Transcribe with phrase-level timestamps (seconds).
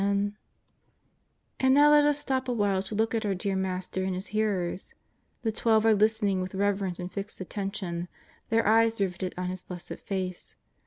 [0.01, 0.43] ■MS I 1 V JESUS OF
[1.61, 1.61] NAZAKETH.
[1.61, 4.15] 207 And now let us stop awhile to look at our dear Mas* ter and
[4.15, 4.93] His hearers.
[5.43, 8.07] The Twelve are listening with reverent and fixed attention,
[8.49, 10.55] their eves riveted on His blessed face.